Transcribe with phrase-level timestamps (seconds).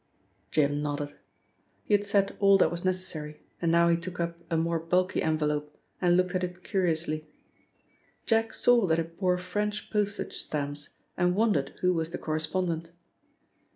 [0.49, 1.13] Jim nodded.
[1.83, 5.21] He had said all that was necessary and now he took up a more bulky
[5.21, 7.27] envelope and looked at it curiously.
[8.25, 12.89] Jack saw that it bore French postage stamps and wondered who was the correspondent.